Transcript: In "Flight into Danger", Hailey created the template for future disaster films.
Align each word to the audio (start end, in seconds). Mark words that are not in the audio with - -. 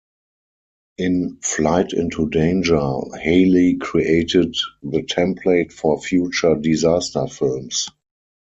In 0.97 1.37
"Flight 1.43 1.93
into 1.93 2.27
Danger", 2.27 2.91
Hailey 3.21 3.75
created 3.77 4.55
the 4.81 5.03
template 5.03 5.71
for 5.71 5.99
future 6.01 6.55
disaster 6.55 7.27
films. 7.27 7.87